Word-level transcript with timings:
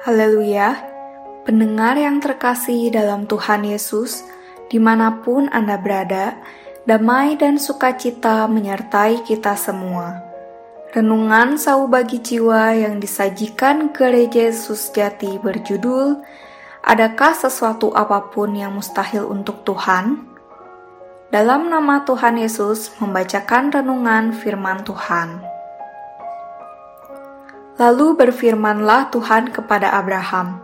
Haleluya, 0.00 0.80
pendengar 1.44 1.92
yang 1.92 2.24
terkasih 2.24 2.88
dalam 2.88 3.28
Tuhan 3.28 3.68
Yesus, 3.68 4.24
di 4.72 4.80
mana 4.80 5.20
pun 5.20 5.52
Anda 5.52 5.76
berada, 5.76 6.40
damai 6.88 7.36
dan 7.36 7.60
sukacita 7.60 8.48
menyertai 8.48 9.20
kita 9.28 9.52
semua. 9.60 10.24
Renungan 10.96 11.60
Sau 11.60 11.84
Bagi 11.84 12.16
Jiwa 12.16 12.80
yang 12.80 12.96
disajikan 12.96 13.92
Gereja 13.92 14.48
Yesus 14.48 14.88
Jati 14.88 15.36
berjudul, 15.36 16.16
Adakah 16.80 17.36
sesuatu 17.36 17.92
apa 17.92 18.32
pun 18.32 18.56
yang 18.56 18.72
mustahil 18.72 19.28
untuk 19.28 19.68
Tuhan? 19.68 20.16
Dalam 21.28 21.68
nama 21.68 22.08
Tuhan 22.08 22.40
Yesus 22.40 22.96
membacakan 23.04 23.68
renungan 23.68 24.32
firman 24.32 24.80
Tuhan. 24.80 25.49
Lalu 27.80 28.12
berfirmanlah 28.12 29.08
Tuhan 29.08 29.56
kepada 29.56 29.96
Abraham, 29.96 30.60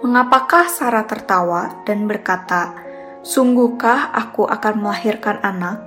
"Mengapakah 0.00 0.72
Sarah 0.72 1.04
tertawa 1.04 1.84
dan 1.84 2.08
berkata, 2.08 2.72
'Sungguhkah 3.20 4.08
aku 4.16 4.48
akan 4.48 4.80
melahirkan 4.80 5.36
anak, 5.44 5.84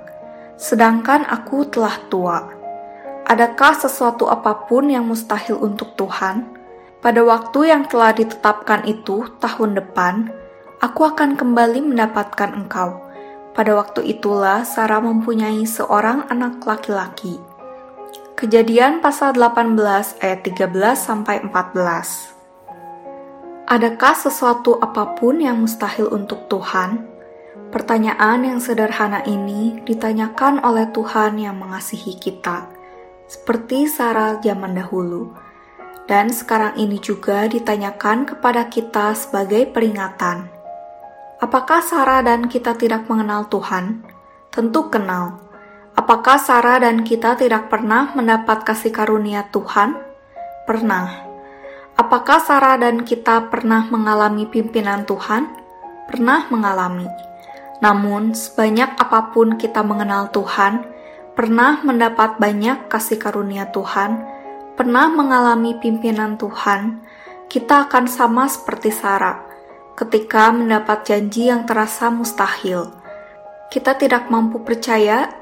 sedangkan 0.54 1.26
aku 1.26 1.66
telah 1.66 1.98
tua?' 2.06 2.54
Adakah 3.26 3.82
sesuatu 3.82 4.30
apa 4.30 4.70
pun 4.70 4.86
yang 4.86 5.10
mustahil 5.10 5.58
untuk 5.58 5.98
Tuhan? 5.98 6.46
Pada 7.02 7.18
waktu 7.26 7.74
yang 7.74 7.90
telah 7.90 8.14
ditetapkan 8.14 8.86
itu, 8.86 9.26
tahun 9.42 9.74
depan, 9.74 10.30
aku 10.78 11.02
akan 11.02 11.34
kembali 11.34 11.82
mendapatkan 11.82 12.54
engkau." 12.54 13.10
Pada 13.50 13.74
waktu 13.74 14.06
itulah 14.06 14.62
Sarah 14.62 15.02
mempunyai 15.02 15.66
seorang 15.66 16.30
anak 16.30 16.62
laki-laki. 16.62 17.49
Kejadian 18.40 19.04
pasal 19.04 19.36
18 19.36 19.76
ayat 20.24 20.40
13 20.40 20.72
sampai 20.96 21.44
14. 21.44 22.32
Adakah 23.68 24.14
sesuatu 24.16 24.80
apa 24.80 25.12
pun 25.12 25.44
yang 25.44 25.60
mustahil 25.60 26.08
untuk 26.08 26.48
Tuhan? 26.48 27.04
Pertanyaan 27.68 28.48
yang 28.48 28.56
sederhana 28.56 29.20
ini 29.28 29.84
ditanyakan 29.84 30.64
oleh 30.64 30.88
Tuhan 30.88 31.36
yang 31.36 31.60
mengasihi 31.60 32.16
kita, 32.16 32.64
seperti 33.28 33.84
Sarah 33.84 34.40
zaman 34.40 34.72
dahulu. 34.72 35.36
Dan 36.08 36.32
sekarang 36.32 36.80
ini 36.80 36.96
juga 36.96 37.44
ditanyakan 37.44 38.24
kepada 38.24 38.72
kita 38.72 39.12
sebagai 39.20 39.68
peringatan. 39.68 40.48
Apakah 41.44 41.84
Sarah 41.84 42.24
dan 42.24 42.48
kita 42.48 42.72
tidak 42.72 43.04
mengenal 43.04 43.52
Tuhan? 43.52 44.00
Tentu 44.48 44.88
kenal 44.88 45.49
Apakah 46.00 46.40
Sarah 46.40 46.80
dan 46.80 47.04
kita 47.04 47.36
tidak 47.36 47.68
pernah 47.68 48.16
mendapat 48.16 48.64
kasih 48.64 48.88
karunia 48.88 49.52
Tuhan? 49.52 50.00
Pernah. 50.64 51.28
Apakah 51.92 52.40
Sarah 52.40 52.80
dan 52.80 53.04
kita 53.04 53.52
pernah 53.52 53.84
mengalami 53.84 54.48
pimpinan 54.48 55.04
Tuhan? 55.04 55.44
Pernah 56.08 56.48
mengalami. 56.48 57.04
Namun, 57.84 58.32
sebanyak 58.32 58.96
apa 58.96 59.28
pun 59.36 59.60
kita 59.60 59.84
mengenal 59.84 60.32
Tuhan, 60.32 60.88
pernah 61.36 61.84
mendapat 61.84 62.40
banyak 62.40 62.88
kasih 62.88 63.20
karunia 63.20 63.68
Tuhan, 63.68 64.24
pernah 64.80 65.04
mengalami 65.12 65.76
pimpinan 65.76 66.40
Tuhan, 66.40 67.04
kita 67.52 67.92
akan 67.92 68.08
sama 68.08 68.48
seperti 68.48 68.88
Sarah 68.88 69.36
ketika 70.00 70.48
mendapat 70.48 71.04
janji 71.04 71.52
yang 71.52 71.68
terasa 71.68 72.08
mustahil. 72.08 72.88
Kita 73.68 74.00
tidak 74.00 74.32
mampu 74.32 74.64
percaya 74.64 75.39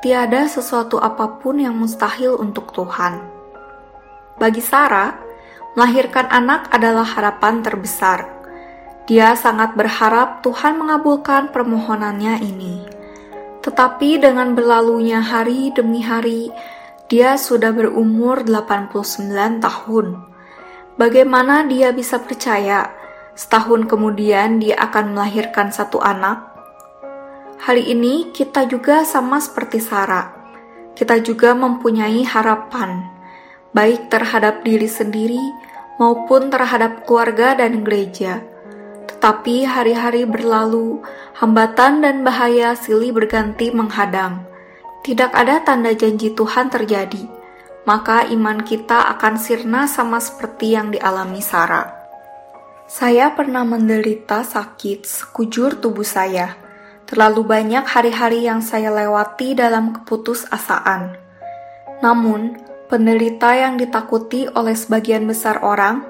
tiada 0.00 0.48
sesuatu 0.48 0.96
apa 0.96 1.40
pun 1.44 1.60
yang 1.60 1.76
mustahil 1.76 2.40
untuk 2.40 2.72
Tuhan. 2.72 3.20
Bagi 4.40 4.64
Sarah, 4.64 5.20
melahirkan 5.76 6.24
anak 6.32 6.72
adalah 6.72 7.04
harapan 7.04 7.60
terbesar. 7.60 8.24
Dia 9.04 9.36
sangat 9.36 9.76
berharap 9.76 10.40
Tuhan 10.40 10.80
mengabulkan 10.80 11.52
permohonannya 11.52 12.40
ini. 12.40 12.76
Tetapi 13.60 14.24
dengan 14.24 14.56
berlalunya 14.56 15.20
hari 15.20 15.68
demi 15.76 16.00
hari, 16.00 16.48
dia 17.12 17.36
sudah 17.36 17.68
berumur 17.76 18.48
89 18.48 19.60
tahun. 19.60 20.06
Bagaimana 20.96 21.68
dia 21.68 21.92
bisa 21.92 22.16
percaya 22.24 22.88
setahun 23.36 23.84
kemudian 23.84 24.56
dia 24.62 24.80
akan 24.80 25.12
melahirkan 25.12 25.68
satu 25.68 26.00
anak? 26.00 26.49
Hari 27.60 27.92
ini 27.92 28.32
kita 28.32 28.64
juga 28.64 29.04
sama 29.04 29.36
seperti 29.36 29.84
Sarah. 29.84 30.32
Kita 30.96 31.20
juga 31.20 31.52
mempunyai 31.52 32.24
harapan, 32.24 33.04
baik 33.76 34.08
terhadap 34.08 34.64
diri 34.64 34.88
sendiri 34.88 35.44
maupun 36.00 36.48
terhadap 36.48 37.04
keluarga 37.04 37.52
dan 37.52 37.84
gereja. 37.84 38.40
Tetapi 39.12 39.68
hari-hari 39.68 40.24
berlalu, 40.24 41.04
hambatan 41.36 42.00
dan 42.00 42.24
bahaya 42.24 42.72
silih 42.72 43.12
berganti 43.12 43.68
menghadang. 43.68 44.40
Tidak 45.04 45.28
ada 45.28 45.60
tanda 45.60 45.92
janji 45.92 46.32
Tuhan 46.32 46.72
terjadi, 46.72 47.28
maka 47.84 48.24
iman 48.32 48.64
kita 48.64 49.04
akan 49.20 49.36
sirna 49.36 49.84
sama 49.84 50.16
seperti 50.16 50.80
yang 50.80 50.96
dialami 50.96 51.44
Sarah. 51.44 51.92
Saya 52.88 53.36
pernah 53.36 53.68
menderita 53.68 54.48
sakit 54.48 55.04
sekujur 55.04 55.76
tubuh 55.76 56.08
saya 56.08 56.69
Terlalu 57.10 57.42
banyak 57.42 57.90
hari-hari 57.90 58.46
yang 58.46 58.62
saya 58.62 58.94
lewati 58.94 59.58
dalam 59.58 59.90
keputusasaan. 59.90 61.18
Namun, 62.06 62.54
penderita 62.86 63.50
yang 63.50 63.74
ditakuti 63.74 64.46
oleh 64.46 64.78
sebagian 64.78 65.26
besar 65.26 65.58
orang, 65.66 66.06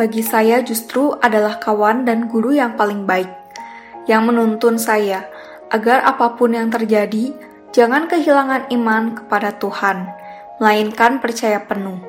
bagi 0.00 0.24
saya 0.24 0.64
justru 0.64 1.12
adalah 1.20 1.60
kawan 1.60 2.08
dan 2.08 2.32
guru 2.32 2.56
yang 2.56 2.80
paling 2.80 3.04
baik, 3.04 3.28
yang 4.08 4.24
menuntun 4.24 4.80
saya 4.80 5.28
agar 5.68 6.00
apa 6.08 6.32
pun 6.40 6.56
yang 6.56 6.72
terjadi, 6.72 7.36
jangan 7.76 8.08
kehilangan 8.08 8.72
iman 8.72 9.20
kepada 9.20 9.52
Tuhan, 9.60 10.08
melainkan 10.64 11.20
percaya 11.20 11.60
penuh. 11.60 12.00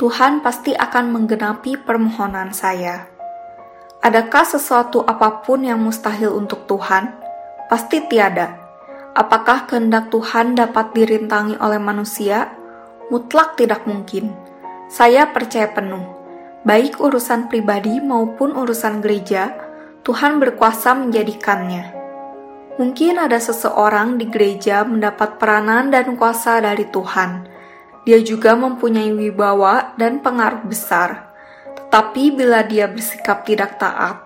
Tuhan 0.00 0.40
pasti 0.40 0.72
akan 0.72 1.12
menggenapi 1.12 1.84
permohonan 1.84 2.56
saya. 2.56 3.12
Adakah 4.00 4.44
sesuatu 4.48 5.04
apa 5.04 5.44
pun 5.44 5.68
yang 5.68 5.84
mustahil 5.84 6.32
untuk 6.32 6.64
Tuhan? 6.64 7.23
Pasti 7.64 8.04
tiada. 8.04 8.60
Apakah 9.16 9.64
kehendak 9.64 10.12
Tuhan 10.12 10.52
dapat 10.52 10.92
dirintangi 10.92 11.56
oleh 11.56 11.80
manusia? 11.80 12.52
Mutlak 13.08 13.56
tidak 13.56 13.88
mungkin. 13.88 14.36
Saya 14.92 15.32
percaya 15.32 15.72
penuh, 15.72 16.04
baik 16.68 17.00
urusan 17.00 17.48
pribadi 17.48 18.04
maupun 18.04 18.52
urusan 18.52 19.00
gereja, 19.00 19.56
Tuhan 20.04 20.36
berkuasa 20.36 20.92
menjadikannya. 20.92 21.96
Mungkin 22.76 23.16
ada 23.16 23.40
seseorang 23.40 24.20
di 24.20 24.28
gereja 24.28 24.84
mendapat 24.84 25.40
peranan 25.40 25.88
dan 25.88 26.18
kuasa 26.20 26.60
dari 26.60 26.84
Tuhan. 26.90 27.48
Dia 28.04 28.20
juga 28.20 28.52
mempunyai 28.52 29.08
wibawa 29.14 29.96
dan 29.96 30.20
pengaruh 30.20 30.68
besar. 30.68 31.32
Tetapi 31.80 32.34
bila 32.34 32.60
dia 32.66 32.90
bersikap 32.90 33.48
tidak 33.48 33.80
taat, 33.80 34.20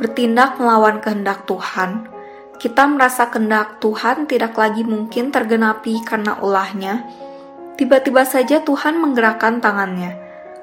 bertindak 0.00 0.58
melawan 0.58 0.98
kehendak 0.98 1.46
Tuhan, 1.46 2.08
kita 2.60 2.84
merasa 2.84 3.32
kehendak 3.32 3.80
Tuhan 3.80 4.28
tidak 4.28 4.52
lagi 4.60 4.84
mungkin 4.84 5.32
tergenapi 5.32 6.04
karena 6.04 6.36
ulahnya, 6.44 7.08
tiba-tiba 7.80 8.28
saja 8.28 8.60
Tuhan 8.60 9.00
menggerakkan 9.00 9.64
tangannya. 9.64 10.20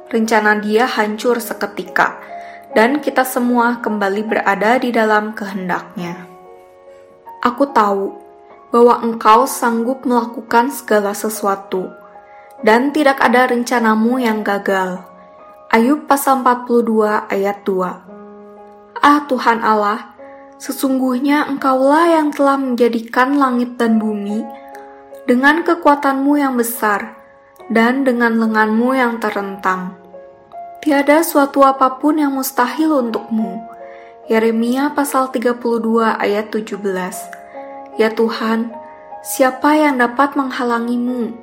Rencana 0.08 0.62
dia 0.62 0.86
hancur 0.86 1.42
seketika, 1.42 2.22
dan 2.78 3.02
kita 3.02 3.26
semua 3.26 3.82
kembali 3.82 4.30
berada 4.30 4.78
di 4.78 4.94
dalam 4.94 5.34
kehendaknya. 5.34 6.30
Aku 7.42 7.66
tahu 7.74 8.14
bahwa 8.70 9.02
engkau 9.02 9.50
sanggup 9.50 10.06
melakukan 10.06 10.70
segala 10.70 11.18
sesuatu, 11.18 11.90
dan 12.62 12.94
tidak 12.94 13.18
ada 13.26 13.50
rencanamu 13.50 14.22
yang 14.22 14.46
gagal. 14.46 15.02
Ayub 15.74 16.06
pasal 16.06 16.46
42 16.46 17.26
ayat 17.28 17.66
2 17.66 19.02
Ah 19.02 19.26
Tuhan 19.28 19.60
Allah, 19.66 20.17
Sesungguhnya 20.58 21.46
engkaulah 21.46 22.18
yang 22.18 22.34
telah 22.34 22.58
menjadikan 22.58 23.38
langit 23.38 23.78
dan 23.78 24.02
bumi 24.02 24.42
dengan 25.30 25.62
kekuatanmu 25.62 26.34
yang 26.34 26.58
besar 26.58 27.14
dan 27.70 28.02
dengan 28.02 28.42
lenganmu 28.42 28.90
yang 28.98 29.22
terentang. 29.22 29.94
Tiada 30.82 31.22
suatu 31.22 31.62
apa 31.62 32.02
pun 32.02 32.18
yang 32.18 32.34
mustahil 32.34 32.90
untukmu. 33.06 33.62
Yeremia 34.26 34.98
pasal 34.98 35.30
32 35.30 35.62
ayat 36.04 36.50
17 36.50 36.82
Ya 38.02 38.10
Tuhan, 38.10 38.74
siapa 39.22 39.78
yang 39.78 40.02
dapat 40.02 40.34
menghalangimu? 40.34 41.38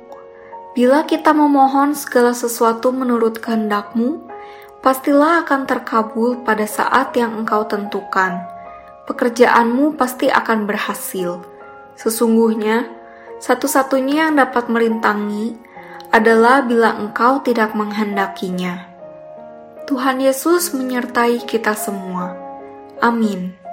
Bila 0.75 1.07
kita 1.07 1.31
memohon 1.31 1.95
segala 1.95 2.35
sesuatu 2.35 2.91
menurut 2.91 3.39
kehendakmu, 3.39 4.27
pastilah 4.83 5.47
akan 5.47 5.63
terkabul 5.63 6.43
pada 6.43 6.67
saat 6.67 7.15
yang 7.15 7.31
engkau 7.41 7.63
tentukan 7.63 8.54
pekerjaanmu 9.05 9.97
pasti 9.97 10.29
akan 10.29 10.69
berhasil. 10.69 11.41
Sesungguhnya, 11.95 12.85
satu-satunya 13.39 14.29
yang 14.29 14.35
dapat 14.37 14.67
merintangi 14.67 15.55
adalah 16.11 16.63
bila 16.63 16.95
engkau 16.95 17.43
tidak 17.43 17.75
menghendakinya. 17.75 18.87
Tuhan 19.85 20.17
Yesus 20.23 20.73
menyertai 20.73 21.45
kita 21.45 21.77
semua. 21.77 22.33
Amin. 23.03 23.64